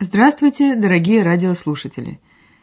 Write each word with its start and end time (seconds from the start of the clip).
Здравствуйте, 0.00 0.74
дорогие 0.74 1.22
радиослушатели! 1.22 2.20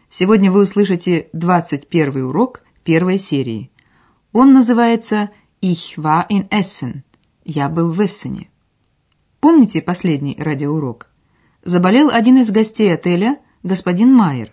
Сегодня 0.09 0.51
вы 0.51 0.63
услышите 0.63 1.29
21 1.31 2.25
урок 2.25 2.61
первой 2.83 3.17
серии. 3.17 3.71
Он 4.33 4.53
называется 4.53 5.29
«Ich 5.61 5.95
war 5.95 6.25
in 6.29 6.49
Essen»– 6.49 7.03
«Я 7.45 7.69
был 7.69 7.93
в 7.93 8.05
Эссене». 8.05 8.49
Помните 9.39 9.81
последний 9.81 10.35
радиоурок? 10.37 11.09
Заболел 11.63 12.09
один 12.09 12.37
из 12.37 12.49
гостей 12.49 12.93
отеля, 12.93 13.39
господин 13.63 14.13
Майер. 14.13 14.51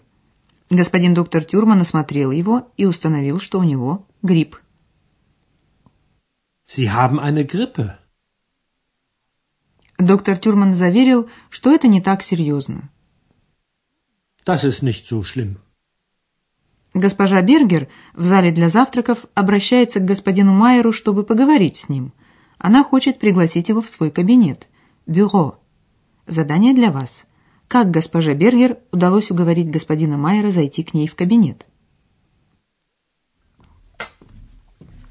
Господин 0.70 1.14
доктор 1.14 1.42
Тюрман 1.44 1.80
осмотрел 1.80 2.30
его 2.30 2.70
и 2.76 2.86
установил, 2.86 3.40
что 3.40 3.58
у 3.58 3.64
него 3.64 4.06
грипп. 4.22 4.56
Sie 6.68 6.88
haben 6.88 7.18
eine 7.18 7.44
Grippe. 7.44 7.98
Доктор 9.98 10.38
Тюрман 10.38 10.74
заверил, 10.74 11.28
что 11.50 11.72
это 11.72 11.88
не 11.88 12.00
так 12.00 12.22
серьезно. 12.22 12.88
Das 14.46 14.64
ist 14.64 14.82
nicht 14.82 15.06
so 15.06 15.22
schlimm. 15.24 15.58
Госпожа 16.94 17.42
Бергер 17.42 17.88
в 18.14 18.24
зале 18.24 18.52
для 18.52 18.70
завтраков 18.70 19.26
обращается 19.34 19.98
к 19.98 20.04
господину 20.04 20.52
Майеру, 20.54 20.92
чтобы 20.92 21.24
поговорить 21.24 21.76
с 21.76 21.88
ним. 21.88 22.12
Она 22.58 22.82
хочет 22.84 23.18
пригласить 23.18 23.68
его 23.68 23.82
в 23.82 23.90
свой 23.90 24.10
кабинет. 24.10 24.68
Бюро. 25.06 25.60
Задание 26.26 26.74
для 26.74 26.92
вас. 26.92 27.26
Как 27.66 27.90
госпоже 27.90 28.34
Бергер 28.34 28.78
удалось 28.92 29.30
уговорить 29.30 29.70
господина 29.70 30.16
Майера 30.16 30.50
зайти 30.50 30.82
к 30.84 30.94
ней 30.94 31.08
в 31.08 31.16
кабинет? 31.16 31.66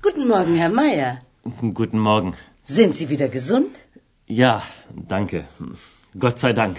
Guten 0.01 0.27
Morgen, 0.27 0.55
Herr 0.55 0.71
Meier. 0.71 1.17
Guten 1.61 1.99
Morgen. 1.99 2.33
Sind 2.65 2.95
Sie 2.95 3.09
wieder 3.09 3.27
gesund? 3.27 3.71
Ja, 4.27 4.61
danke. 4.89 5.45
Gott 6.19 6.39
sei 6.39 6.53
Dank. 6.53 6.77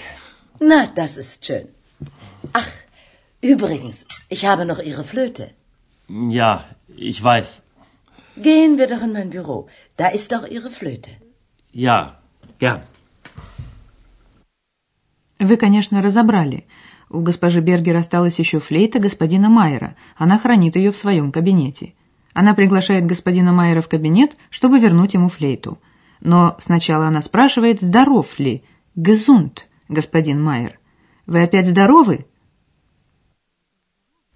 Na, 0.60 0.86
das 0.86 1.16
ist 1.16 1.46
schön. 1.46 1.68
Ach, 2.52 2.70
übrigens, 3.40 4.06
ich 4.28 4.44
habe 4.44 4.64
noch 4.66 4.80
Ihre 4.80 5.04
Flöte. 5.04 5.50
Ja, 6.08 6.64
ich 6.96 7.22
weiß. 7.22 7.62
Gehen 8.36 8.76
wir 8.78 8.86
doch 8.86 9.02
in 9.02 9.12
mein 9.12 9.30
Büro. 9.30 9.68
Da 9.96 10.08
ist 10.08 10.30
doch 10.32 10.46
Ihre 10.46 10.70
Flöte. 10.70 11.10
Ja, 11.72 12.16
gern. 12.58 12.82
Вы, 15.40 15.56
конечно, 15.56 16.02
разобрали. 16.02 16.66
У 17.08 17.20
госпожи 17.20 17.60
Бергер 17.60 17.96
осталась 17.96 18.38
еще 18.38 18.58
флейта 18.58 18.98
господина 18.98 19.48
Майера. 19.48 19.96
Она 20.16 20.38
хранит 20.38 20.76
ее 20.76 20.92
в 20.92 20.98
своем 20.98 21.32
кабинете. 21.32 21.94
Она 22.34 22.54
приглашает 22.54 23.06
господина 23.06 23.52
Майера 23.52 23.80
в 23.80 23.88
кабинет, 23.88 24.36
чтобы 24.50 24.78
вернуть 24.78 25.14
ему 25.14 25.28
флейту. 25.28 25.78
Но 26.20 26.56
сначала 26.60 27.06
она 27.06 27.22
спрашивает, 27.22 27.80
здоров 27.80 28.38
ли, 28.38 28.64
gesund, 28.96 29.60
господин 29.88 30.42
Майер. 30.42 30.78
Вы 31.26 31.42
опять 31.42 31.68
здоровы? 31.68 32.26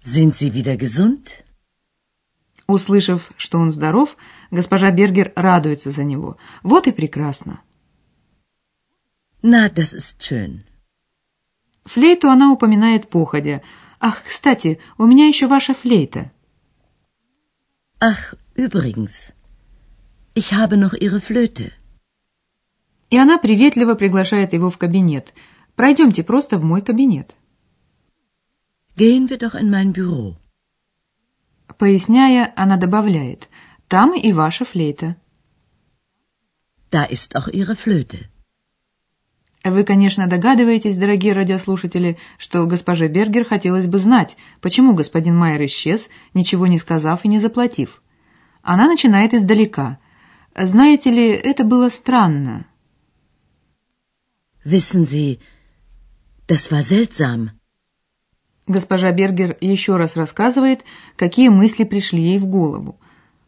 Sind 0.03 0.35
Sie 0.35 0.51
wieder 0.51 0.75
gesund? 0.75 1.43
Услышав, 2.67 3.31
что 3.37 3.59
он 3.59 3.71
здоров, 3.71 4.15
госпожа 4.51 4.91
Бергер 4.91 5.33
радуется 5.35 5.91
за 5.91 6.03
него. 6.03 6.37
Вот 6.61 6.87
и 6.87 6.91
прекрасно. 6.91 7.61
Na, 9.41 9.69
das 9.69 9.93
ist 9.93 10.21
schön. 10.21 10.63
Флейту 11.83 12.29
она 12.29 12.51
упоминает 12.51 13.09
походя. 13.09 13.61
«Ах, 13.99 14.23
кстати, 14.23 14.79
у 14.97 15.05
меня 15.05 15.27
еще 15.27 15.47
ваша 15.47 15.73
флейта». 15.73 16.31
Ach, 17.99 18.35
übrigens, 18.55 19.33
ich 20.33 20.53
habe 20.53 20.77
noch 20.77 20.93
Ihre 20.93 21.21
Flöte. 21.21 21.71
И 23.13 23.15
она 23.15 23.37
приветливо 23.37 23.93
приглашает 23.93 24.53
его 24.53 24.71
в 24.71 24.79
кабинет. 24.79 25.35
«Пройдемте 25.75 26.23
просто 26.23 26.57
в 26.57 26.63
мой 26.63 26.81
кабинет». 26.81 27.35
Gehen 28.97 29.29
wir 29.29 29.37
doch 29.37 29.53
in 29.53 29.69
mein 29.69 29.93
Büro. 29.93 30.33
Поясняя, 31.77 32.51
она 32.55 32.75
добавляет, 32.77 33.49
«Там 33.87 34.15
и 34.15 34.31
ваша 34.31 34.65
флейта». 34.65 35.15
Da 36.89 37.03
ist 37.05 37.35
auch 37.35 37.47
Ihre 37.49 37.75
Flöte. 37.75 38.31
Вы, 39.63 39.83
конечно, 39.83 40.25
догадываетесь, 40.25 40.95
дорогие 40.95 41.33
радиослушатели, 41.33 42.17
что 42.39 42.65
госпоже 42.65 43.09
Бергер 43.09 43.45
хотелось 43.45 43.85
бы 43.85 43.99
знать, 43.99 44.37
почему 44.59 44.95
господин 44.95 45.37
Майер 45.37 45.63
исчез, 45.65 46.09
ничего 46.33 46.65
не 46.65 46.79
сказав 46.79 47.25
и 47.25 47.27
не 47.27 47.37
заплатив. 47.37 48.01
Она 48.63 48.87
начинает 48.87 49.35
издалека. 49.35 49.99
Знаете 50.55 51.11
ли, 51.11 51.27
это 51.27 51.63
было 51.63 51.89
странно. 51.89 52.65
Wissen 54.63 55.05
Sie, 55.05 55.39
das 56.47 56.71
war 56.71 56.83
seltsam. 56.83 57.51
Госпожа 58.65 59.11
Бергер 59.11 59.57
еще 59.59 59.97
раз 59.97 60.15
рассказывает, 60.15 60.85
какие 61.17 61.49
мысли 61.49 61.83
пришли 61.83 62.21
ей 62.21 62.39
в 62.39 62.45
голову. 62.45 62.97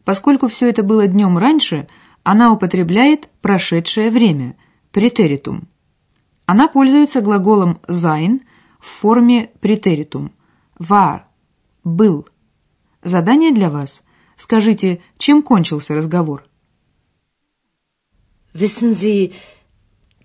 Поскольку 0.04 0.48
все 0.48 0.68
это 0.68 0.82
было 0.82 1.08
днем 1.08 1.38
раньше, 1.38 1.88
она 2.22 2.52
употребляет 2.52 3.30
прошедшее 3.40 4.10
время, 4.10 4.56
претеритум. 4.92 5.68
Она 6.44 6.68
пользуется 6.68 7.22
глаголом 7.22 7.80
sein 7.88 8.42
в 8.78 8.86
форме 8.86 9.50
претеритум. 9.60 10.32
War– 10.78 11.22
был. 11.84 12.28
Задание 13.02 13.52
для 13.52 13.70
вас. 13.70 14.02
Скажите, 14.36 15.00
чем 15.16 15.42
кончился 15.42 15.94
разговор? 15.94 16.46
Wissen 18.52 18.92
Sie, 18.92 19.34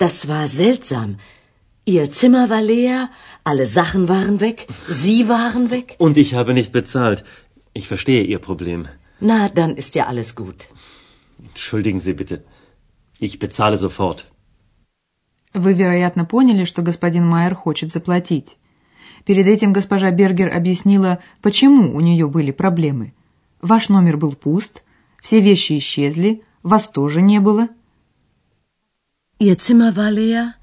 das 0.04 0.16
war 0.32 0.48
seltsam. 0.62 1.10
Ihr 1.86 2.06
Zimmer 2.20 2.44
war 2.54 2.64
leer, 2.74 3.10
alle 3.44 3.66
Sachen 3.78 4.04
waren 4.14 4.40
weg, 4.40 4.58
Sie 4.88 5.22
waren 5.30 5.66
weg. 5.76 5.88
Und 6.06 6.16
ich 6.24 6.34
habe 6.34 6.54
nicht 6.60 6.72
bezahlt. 6.80 7.24
Ich 7.74 7.88
verstehe 7.88 8.24
Ihr 8.24 8.40
Problem. 8.40 8.82
Na, 9.20 9.50
dann 9.50 9.72
ist 9.82 9.94
ja 9.96 10.04
alles 10.12 10.30
gut. 10.36 10.60
Entschuldigen 11.50 12.00
Sie 12.00 12.14
bitte. 12.22 12.44
Ich 13.20 13.40
bezahle 13.40 13.78
sofort. 13.78 14.20
Вы, 15.54 15.74
вероятно, 15.74 16.24
поняли, 16.26 16.64
что 16.64 16.82
господин 16.82 17.26
Майер 17.28 17.56
хочет 17.56 17.92
заплатить. 17.92 18.58
Перед 19.26 19.46
этим 19.46 19.74
госпожа 19.74 20.10
Бергер 20.12 20.50
объяснила, 20.56 21.20
почему 21.42 21.96
у 21.96 22.00
нее 22.00 22.28
были 22.28 22.52
проблемы. 22.52 23.14
Ваш 23.62 23.90
номер 23.90 24.18
был 24.18 24.34
пуст, 24.34 24.82
все 25.22 25.40
вещи 25.42 25.78
исчезли, 25.78 26.42
вас 26.64 26.90
тоже 26.90 27.22
не 27.22 27.40
было. 27.40 27.70
Ihr 29.48 29.58
Zimmer 29.58 29.96
war 29.96 30.12
leer, 30.12 30.54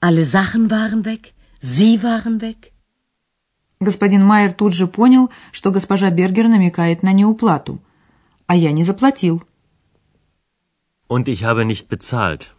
alle 0.00 0.24
Sachen 0.24 0.70
waren 0.70 1.04
weg, 1.04 1.34
Sie 1.60 2.02
waren 2.02 2.40
weg. 2.40 2.72
Господин 3.80 4.24
Майер 4.24 4.54
тут 4.54 4.72
же 4.72 4.86
понял, 4.86 5.30
что 5.52 5.70
госпожа 5.70 6.08
Бергер 6.10 6.48
намекает 6.48 7.02
на 7.02 7.12
неуплату. 7.12 7.82
А 8.46 8.56
я 8.56 8.72
не 8.72 8.82
заплатил. 8.82 9.42
Und 11.06 11.28
ich 11.28 11.44
habe 11.44 11.66
nicht 11.66 11.88
bezahlt. 11.90 12.54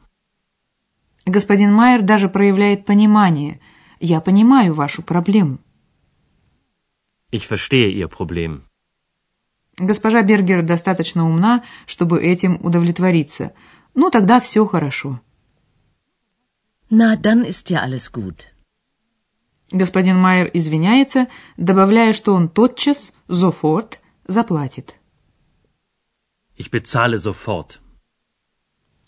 Господин 1.25 1.73
Майер 1.73 2.03
даже 2.03 2.29
проявляет 2.29 2.85
понимание. 2.85 3.59
Я 3.99 4.21
понимаю 4.21 4.75
вашу 4.75 5.01
проблему. 5.01 5.57
Ich 7.31 7.47
verstehe 7.47 7.91
Ihr 7.91 8.07
Problem. 8.07 8.61
Госпожа 9.79 10.21
Бергер 10.21 10.61
достаточно 10.61 11.27
умна, 11.27 11.63
чтобы 11.87 12.21
этим 12.21 12.59
удовлетвориться. 12.61 13.53
Ну, 13.95 14.11
тогда 14.11 14.39
все 14.39 14.63
хорошо. 14.67 15.19
Na, 16.89 17.15
dann 17.15 17.43
ist 17.45 17.69
ja 17.69 17.81
alles 17.81 18.11
gut. 18.11 18.47
Господин 19.71 20.17
Майер 20.17 20.49
извиняется, 20.51 21.27
добавляя, 21.57 22.13
что 22.13 22.33
он 22.33 22.49
тотчас, 22.49 23.13
sofort, 23.27 23.99
заплатит. 24.27 24.95
Ich 26.57 26.71
bezahle 26.71 27.19
sofort. 27.19 27.79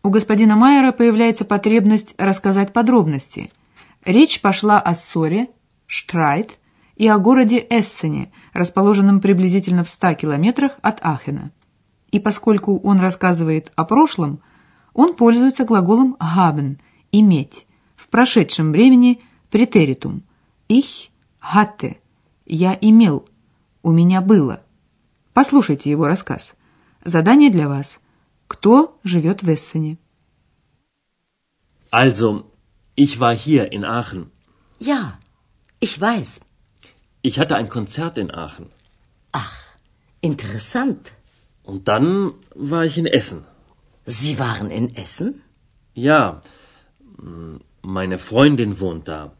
У 0.03 0.09
господина 0.09 0.55
Майера 0.55 0.91
появляется 0.91 1.43
потребность 1.43 2.13
рассказать 2.19 2.71
подробности. 2.71 3.51
Речь 4.05 4.41
пошла 4.41 4.79
о 4.79 4.93
ссоре, 4.93 5.49
Штрайт, 5.87 6.57
и 6.95 7.07
о 7.07 7.17
городе 7.17 7.65
Эссене, 7.67 8.31
расположенном 8.53 9.21
приблизительно 9.21 9.83
в 9.83 9.89
100 9.89 10.13
километрах 10.15 10.73
от 10.83 10.99
Ахена. 11.01 11.51
И 12.11 12.19
поскольку 12.19 12.79
он 12.79 12.99
рассказывает 12.99 13.71
о 13.75 13.85
прошлом, 13.85 14.43
он 14.93 15.15
пользуется 15.15 15.65
глаголом 15.65 16.15
haben– 16.19 16.77
иметь, 17.11 17.67
прошедшем 18.11 18.71
времени 18.71 19.21
претеритум. 19.49 20.23
Ich 20.69 21.09
«hatte»– 21.41 21.97
«я 22.45 22.77
имел», 22.79 23.27
«у 23.81 23.91
меня 23.91 24.21
было». 24.21 24.61
Послушайте 25.33 25.89
его 25.89 26.05
рассказ. 26.07 26.55
Задание 27.03 27.49
для 27.49 27.67
вас. 27.67 27.99
Кто 28.47 28.99
живет 29.03 29.41
в 29.41 29.49
Эссене? 29.49 29.97
Also, 31.89 32.45
ich 32.95 33.19
war 33.19 33.33
hier 33.33 33.71
in 33.71 33.83
Aachen. 33.85 34.29
Ja, 34.79 35.19
ich 35.79 35.99
weiß. 35.99 36.41
Ich 37.21 37.39
hatte 37.39 37.55
ein 37.55 37.69
Konzert 37.69 38.17
in 38.17 38.29
Aachen. 38.31 38.69
Ach, 39.31 39.55
interessant. 40.21 41.13
Und 41.63 41.87
dann 41.87 42.33
war 42.55 42.85
ich 42.85 42.97
in 42.97 43.07
Essen. 43.07 43.45
Sie 44.05 44.37
waren 44.39 44.69
in 44.69 44.95
Essen? 44.95 45.41
Ja, 45.93 46.41
meine 47.81 48.17
Freundin 48.17 48.79
wohnt 48.79 49.07
da. 49.07 49.31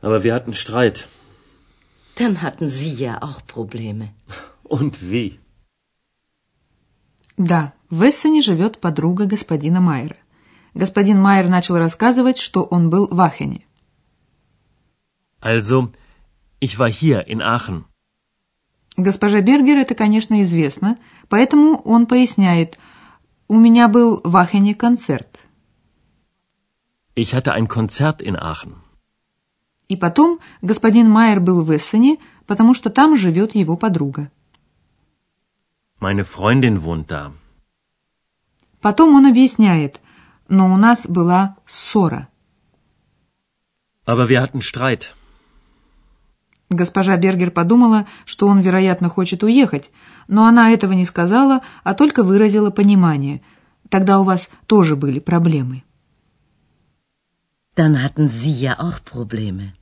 Aber 0.00 0.24
wir 0.24 0.34
hatten 0.34 0.52
Streit. 0.52 1.08
Dann 2.16 2.42
hatten 2.42 2.68
Sie 2.68 2.92
ja 2.92 3.22
auch 3.22 3.46
Probleme. 3.46 4.08
Und 4.62 5.10
wie? 5.10 5.38
Да, 7.36 7.72
в 7.90 8.02
Эссене 8.02 8.42
живет 8.42 8.80
подруга 8.80 9.26
господина 9.26 9.80
Майера. 9.80 10.16
Господин 10.74 11.20
Майер 11.20 11.48
начал 11.48 11.76
рассказывать, 11.76 12.38
что 12.38 12.62
он 12.62 12.90
был 12.90 13.08
в 13.10 13.20
Ахене. 13.20 13.66
Also, 15.40 15.92
ich 16.60 16.78
war 16.78 16.88
hier 16.88 17.26
in 17.26 17.42
Aachen. 17.42 17.84
Госпожа 18.96 19.40
Бергер 19.40 19.78
это, 19.78 19.94
конечно, 19.94 20.42
известно, 20.42 20.98
поэтому 21.28 21.76
он 21.78 22.06
поясняет, 22.06 22.78
у 23.48 23.56
меня 23.56 23.88
был 23.88 24.20
в 24.22 24.36
Ахене 24.36 24.74
концерт. 24.74 25.40
Ich 27.14 27.34
hatte 27.34 27.52
ein 27.52 27.68
Konzert 27.68 28.22
in 28.22 28.36
Aachen. 28.36 28.74
И 29.88 29.96
потом 29.96 30.40
господин 30.62 31.10
Майер 31.10 31.40
был 31.40 31.62
в 31.64 31.76
Эссене, 31.76 32.18
потому 32.46 32.72
что 32.72 32.88
там 32.88 33.16
живет 33.16 33.54
его 33.54 33.76
подруга. 33.76 34.30
Meine 36.00 36.24
Freundin 36.24 36.82
wohnt 36.82 37.06
da. 37.08 37.32
Потом 38.80 39.14
он 39.14 39.26
объясняет, 39.26 40.00
но 40.48 40.72
у 40.72 40.76
нас 40.76 41.06
была 41.06 41.56
ссора. 41.66 42.28
Aber 44.06 44.26
wir 44.28 44.40
hatten 44.40 44.62
Streit. 44.62 45.14
Госпожа 46.70 47.18
Бергер 47.18 47.50
подумала, 47.50 48.06
что 48.24 48.46
он, 48.46 48.60
вероятно, 48.60 49.10
хочет 49.10 49.42
уехать, 49.42 49.90
но 50.26 50.46
она 50.46 50.70
этого 50.70 50.94
не 50.94 51.04
сказала, 51.04 51.60
а 51.84 51.92
только 51.92 52.22
выразила 52.22 52.70
понимание. 52.70 53.42
Тогда 53.90 54.18
у 54.18 54.24
вас 54.24 54.48
тоже 54.66 54.96
были 54.96 55.18
проблемы. 55.18 55.84
Dann 57.74 58.02
hatten 58.02 58.28
Sie 58.28 58.52
ja 58.52 58.78
auch 58.78 59.02
Probleme. 59.02 59.72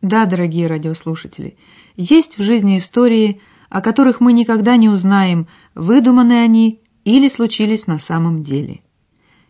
Да, 0.00 0.26
дорогие 0.26 0.66
радиослушатели, 0.66 1.56
есть 1.96 2.38
в 2.38 2.42
жизни 2.42 2.78
истории, 2.78 3.40
о 3.68 3.80
которых 3.80 4.20
мы 4.20 4.32
никогда 4.32 4.76
не 4.76 4.88
узнаем, 4.88 5.46
выдуманы 5.74 6.42
они 6.42 6.80
или 7.04 7.28
случились 7.28 7.86
на 7.86 7.98
самом 7.98 8.42
деле. 8.42 8.80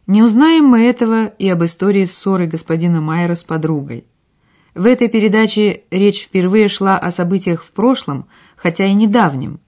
Не 0.06 0.22
узнаем 0.22 0.66
мы 0.66 0.82
этого 0.82 1.26
и 1.26 1.48
об 1.48 1.64
истории 1.64 2.04
ссоры 2.06 2.46
господина 2.46 3.00
Майера 3.00 3.34
с 3.34 3.44
подругой. 3.44 4.04
В 4.74 4.84
этой 4.84 5.08
передаче 5.08 5.84
речь 5.90 6.24
впервые 6.24 6.68
шла 6.68 6.98
о 6.98 7.10
событиях 7.12 7.62
в 7.62 7.70
прошлом, 7.70 8.26
хотя 8.56 8.86
и 8.86 8.94
недавнем. 8.94 9.60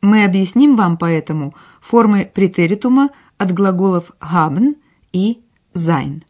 Мы 0.00 0.24
объясним 0.24 0.76
вам 0.76 0.96
поэтому 0.96 1.54
формы 1.80 2.30
претеритума 2.32 3.10
от 3.38 3.52
глаголов 3.52 4.12
haben 4.20 4.76
и 5.12 5.40
sein. 5.74 6.22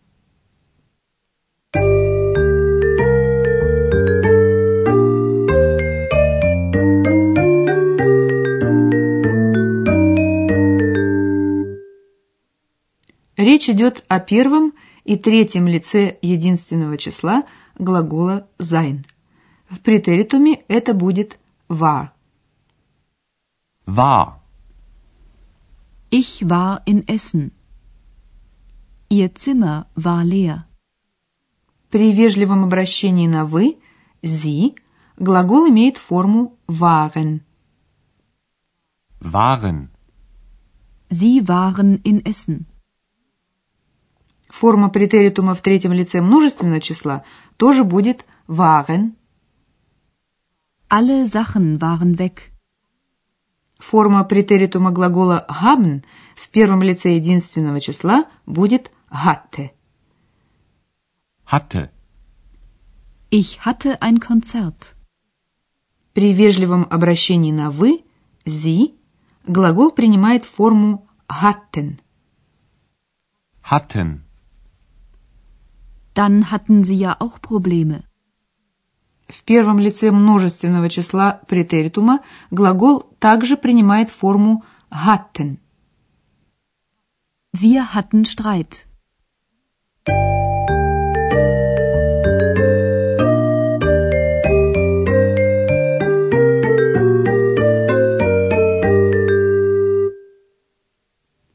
Речь 13.37 13.69
идет 13.69 14.05
о 14.09 14.21
первом 14.21 14.75
и 15.05 15.17
третьем 15.17 15.67
лице 15.67 16.19
единственного 16.23 16.97
числа 16.99 17.45
глагола 17.79 18.49
sein. 18.59 19.05
В 19.69 19.81
претеритуме 19.81 20.63
это 20.69 20.95
будет 20.95 21.39
war. 21.69 22.11
War. 23.87 24.41
Ich 26.11 26.49
war 26.49 26.83
in 26.87 27.05
Essen. 27.09 27.51
Ihr 29.11 29.35
Zimmer 29.35 29.87
war 29.97 30.23
leer. 30.25 30.65
При 31.91 32.13
вежливом 32.13 32.65
обращении 32.65 33.27
на 33.27 33.45
«вы» 33.45 33.79
«sie» 34.23 34.77
глагол 35.17 35.69
имеет 35.69 35.97
форму 35.97 36.57
waren. 36.69 37.43
Waren. 39.21 39.91
Sie 41.09 41.47
waren 41.47 42.01
in 42.03 42.25
Essen. 42.25 42.67
Форма 44.61 44.89
претеритума 44.89 45.57
в 45.57 45.63
третьем 45.63 45.93
лице 45.93 46.21
множественного 46.21 46.81
числа 46.81 47.25
тоже 47.57 47.83
будет 47.83 48.25
waren. 48.47 49.17
Alle 50.89 51.25
Sachen 51.27 51.81
waren 51.81 52.15
weg. 52.15 52.53
Форма 53.81 54.23
претеритума 54.23 54.93
глагола 54.93 55.45
haben 55.49 56.05
в 56.37 56.49
первом 56.51 56.83
лице 56.83 57.17
единственного 57.17 57.81
числа 57.81 58.27
будет 58.47 58.93
hatte. 59.11 59.73
Hatte. 61.45 61.91
Ich 63.33 63.59
hatte 63.67 64.01
ein 64.01 64.21
Konzert. 64.21 64.95
При 66.13 66.33
вежливом 66.33 66.87
обращении 66.89 67.51
на 67.51 67.73
«вы» 67.73 68.05
«sie» 68.47 68.95
глагол 69.45 69.91
принимает 69.91 70.45
форму 70.45 71.09
hatten. 71.29 71.99
Hatten. 73.69 74.24
Dann 76.15 76.51
hatten 76.51 76.85
Sie 76.85 76.97
ja 76.97 77.17
auch 77.19 77.41
Probleme. 77.41 78.05
В 79.29 79.43
первом 79.45 79.79
лице 79.79 80.11
множественного 80.11 80.89
числа 80.91 81.41
претеритума 81.49 82.21
глагол 82.51 83.05
также 83.19 83.57
принимает 83.57 84.11
форму 84.11 84.65
hatten. 84.91 85.59
Wir 87.53 87.95
hatten 87.95 88.25
Streit. 88.25 88.87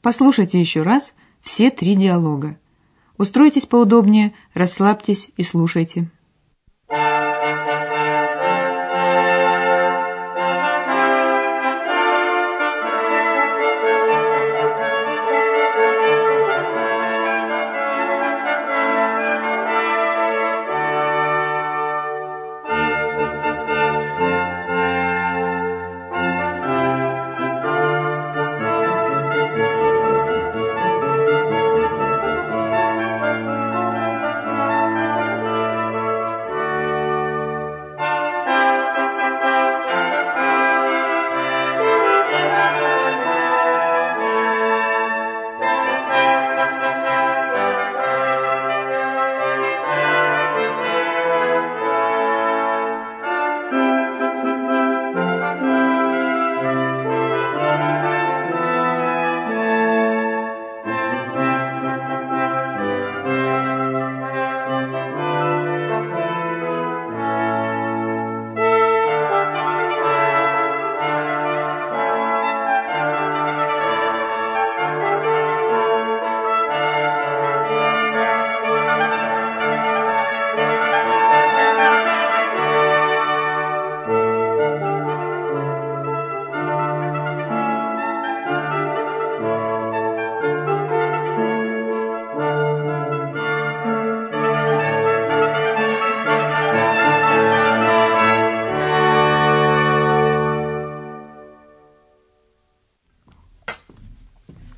Послушайте 0.02 0.60
еще 0.60 0.82
раз 0.82 1.14
все 1.42 1.70
три 1.70 1.96
диалога. 1.96 2.58
Устройтесь 3.20 3.66
поудобнее, 3.66 4.34
расслабьтесь 4.54 5.30
и 5.36 5.44
слушайте. 5.44 6.10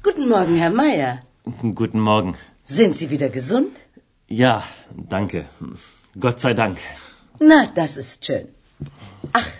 Guten 0.02 0.28
Morgen, 0.28 0.56
Herr 0.56 0.70
Meier. 0.70 1.23
Guten 1.75 2.00
Morgen. 2.00 2.35
Sind 2.64 2.96
Sie 2.96 3.11
wieder 3.11 3.28
gesund? 3.28 3.73
Ja, 4.28 4.62
danke. 4.90 5.46
Gott 6.18 6.40
sei 6.40 6.54
Dank. 6.54 6.78
Na, 7.38 7.66
das 7.75 7.96
ist 7.96 8.25
schön. 8.25 8.49
Ach, 9.32 9.50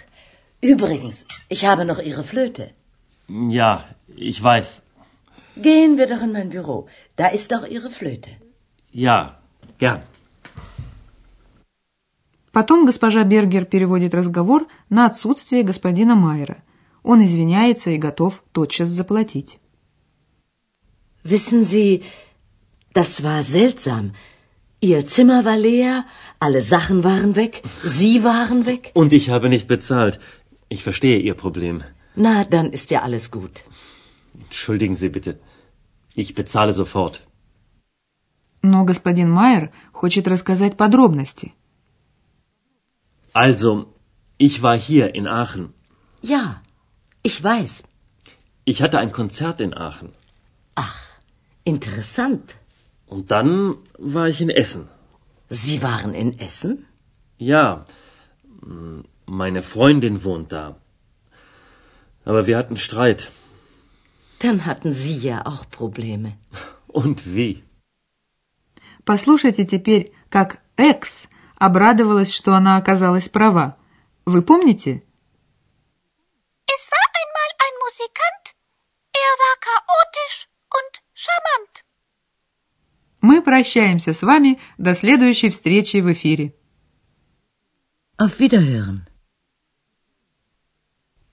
übrigens, 0.61 1.27
ich 1.49 1.65
habe 1.67 1.85
noch 1.85 2.01
Ihre 2.01 2.25
Flöte. 2.25 2.71
Ja, 3.29 3.85
ich 4.17 4.43
weiß. 4.43 4.83
Gehen 5.57 5.97
wir 5.99 6.07
doch 6.07 6.23
in 6.23 6.33
mein 6.33 6.51
Büro. 6.51 6.87
Da 7.17 7.27
ist 7.29 7.55
auch 7.55 7.67
Ihre 7.67 7.91
Flöte. 7.91 8.31
Ja, 8.93 9.37
gern. 9.79 10.03
Потом 12.53 12.87
госпожа 12.87 13.23
Бергер 13.25 13.67
переводит 13.67 14.15
разговор 14.15 14.67
на 14.89 15.05
отсутствие 15.07 15.63
господина 15.63 16.15
Майера. 16.15 16.63
Он 17.03 17.23
извиняется 17.25 17.91
и 17.91 17.99
готов 17.99 18.43
тотчас 18.53 18.89
заплатить. 18.89 19.59
Wissen 21.23 21.65
Sie, 21.65 22.03
das 22.93 23.23
war 23.23 23.43
seltsam. 23.43 24.13
Ihr 24.81 25.07
Zimmer 25.07 25.45
war 25.45 25.57
leer, 25.57 26.05
alle 26.39 26.61
Sachen 26.61 27.03
waren 27.05 27.35
weg, 27.35 27.63
Sie 27.83 28.25
waren 28.25 28.67
weg. 28.67 28.91
Und 28.95 29.13
ich 29.13 29.31
habe 29.31 29.49
nicht 29.49 29.69
bezahlt. 29.69 30.21
Ich 30.69 30.83
verstehe 30.83 31.19
Ihr 31.19 31.35
Problem. 31.35 31.83
Na, 32.15 32.45
dann 32.45 32.73
ist 32.73 32.91
ja 32.91 33.03
alles 33.03 33.31
gut. 33.31 33.65
Entschuldigen 34.45 34.95
Sie 34.95 35.09
bitte. 35.09 35.39
Ich 36.15 36.35
bezahle 36.35 36.73
sofort. 36.73 37.21
Но 38.63 38.85
господин 38.85 39.31
Майер 39.31 39.71
хочет 39.93 40.27
рассказать 40.27 40.77
подробности. 40.77 41.53
Also, 43.33 43.95
ich 44.39 44.63
war 44.63 44.77
hier 44.77 45.15
in 45.15 45.27
Aachen. 45.29 45.75
Ja, 46.23 46.63
ich 47.23 47.43
weiß. 47.43 47.85
Ich 48.65 48.83
hatte 48.83 48.99
ein 48.99 49.13
Konzert 49.13 49.61
in 49.61 49.75
Aachen. 49.75 50.11
Ach, 50.75 50.99
interessant. 51.71 52.57
Und 53.07 53.31
dann 53.31 53.77
war 53.99 54.29
ich 54.29 54.41
in 54.41 54.51
Essen. 54.51 54.89
Sie 55.49 55.83
waren 55.83 56.13
in 56.15 56.39
Essen? 56.39 56.87
Ja, 57.39 57.85
m, 58.63 59.05
meine 59.27 59.63
Freundin 59.63 60.25
wohnt 60.25 60.53
da. 60.53 60.77
Aber 62.25 62.47
wir 62.47 62.57
hatten 62.59 62.77
Streit. 62.77 63.31
Dann 64.41 64.67
hatten 64.67 64.91
Sie 64.91 65.17
ja 65.17 65.47
auch 65.47 65.65
Probleme. 65.71 66.33
Und 66.89 67.19
wie? 67.35 67.63
Послушайте 69.05 69.65
теперь, 69.67 70.13
как 70.31 70.59
Экс 70.77 71.29
обрадовалась, 71.57 72.35
что 72.35 72.55
она 72.55 72.77
оказалась 72.77 73.29
права. 73.29 73.77
Вы 74.27 74.43
помните? 74.43 75.03
Мы 83.22 83.44
прощаемся 83.44 84.14
с 84.14 84.24
вами 84.24 84.60
до 84.80 84.96
следующей 84.96 85.50
встречи 85.50 85.98
в 85.98 86.12
эфире. 86.12 86.56
Auf 88.18 88.40
Wiederhören. 88.40 89.02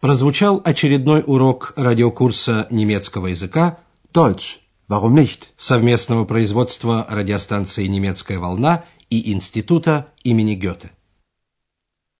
Прозвучал 0.00 0.60
очередной 0.64 1.24
урок 1.26 1.72
радиокурса 1.76 2.68
немецкого 2.70 3.28
языка 3.28 3.80
Deutsch. 4.12 4.60
Warum 4.88 5.14
nicht? 5.14 5.48
совместного 5.56 6.24
производства 6.24 7.06
радиостанции 7.10 7.86
«Немецкая 7.86 8.38
волна» 8.38 8.84
и 9.10 9.32
Института 9.32 10.12
имени 10.22 10.54
Гёте. 10.54 10.92